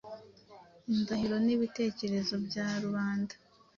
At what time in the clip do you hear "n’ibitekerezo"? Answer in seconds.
1.45-2.33